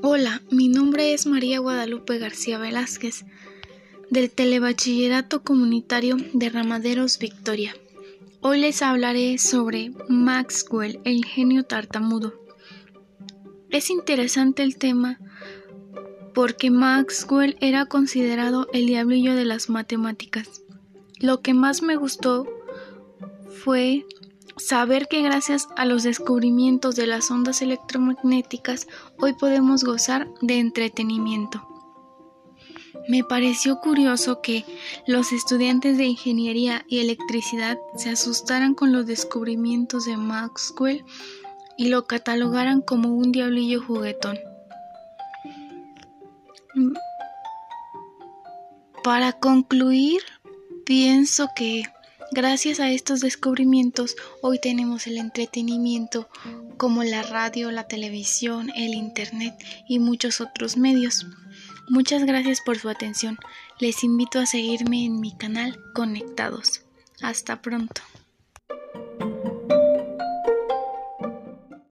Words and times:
Hola, 0.00 0.42
mi 0.50 0.68
nombre 0.68 1.12
es 1.12 1.26
María 1.26 1.58
Guadalupe 1.58 2.18
García 2.18 2.58
Velázquez, 2.58 3.24
del 4.10 4.30
Telebachillerato 4.30 5.42
Comunitario 5.42 6.16
de 6.32 6.48
Ramaderos 6.48 7.18
Victoria. 7.18 7.74
Hoy 8.40 8.60
les 8.60 8.80
hablaré 8.80 9.36
sobre 9.38 9.92
Maxwell, 10.08 11.00
el 11.04 11.24
genio 11.24 11.64
tartamudo. 11.64 12.34
Es 13.70 13.90
interesante 13.90 14.62
el 14.62 14.76
tema 14.76 15.18
porque 16.32 16.70
Maxwell 16.70 17.56
era 17.60 17.86
considerado 17.86 18.68
el 18.72 18.86
diablillo 18.86 19.34
de 19.34 19.44
las 19.44 19.68
matemáticas. 19.68 20.62
Lo 21.18 21.40
que 21.40 21.54
más 21.54 21.82
me 21.82 21.96
gustó 21.96 22.46
fue 23.50 24.06
Saber 24.56 25.06
que 25.06 25.20
gracias 25.20 25.68
a 25.76 25.84
los 25.84 26.02
descubrimientos 26.02 26.96
de 26.96 27.06
las 27.06 27.30
ondas 27.30 27.60
electromagnéticas 27.60 28.86
hoy 29.18 29.34
podemos 29.34 29.84
gozar 29.84 30.28
de 30.40 30.58
entretenimiento. 30.58 31.68
Me 33.08 33.22
pareció 33.22 33.80
curioso 33.80 34.40
que 34.40 34.64
los 35.06 35.32
estudiantes 35.32 35.98
de 35.98 36.06
ingeniería 36.06 36.84
y 36.88 37.00
electricidad 37.00 37.78
se 37.96 38.08
asustaran 38.08 38.74
con 38.74 38.92
los 38.92 39.06
descubrimientos 39.06 40.06
de 40.06 40.16
Maxwell 40.16 41.04
y 41.76 41.88
lo 41.88 42.06
catalogaran 42.06 42.80
como 42.80 43.10
un 43.10 43.32
diablillo 43.32 43.82
juguetón. 43.82 44.38
Para 49.04 49.34
concluir, 49.34 50.22
pienso 50.84 51.46
que 51.54 51.84
Gracias 52.32 52.80
a 52.80 52.90
estos 52.90 53.20
descubrimientos, 53.20 54.16
hoy 54.42 54.58
tenemos 54.58 55.06
el 55.06 55.16
entretenimiento 55.18 56.28
como 56.76 57.04
la 57.04 57.22
radio, 57.22 57.70
la 57.70 57.86
televisión, 57.86 58.70
el 58.74 58.94
Internet 58.94 59.54
y 59.88 60.00
muchos 60.00 60.40
otros 60.40 60.76
medios. 60.76 61.26
Muchas 61.88 62.24
gracias 62.24 62.60
por 62.60 62.78
su 62.78 62.88
atención. 62.88 63.38
Les 63.78 64.02
invito 64.02 64.40
a 64.40 64.46
seguirme 64.46 65.04
en 65.04 65.20
mi 65.20 65.36
canal 65.36 65.78
Conectados. 65.94 66.82
Hasta 67.22 67.62
pronto. 67.62 68.02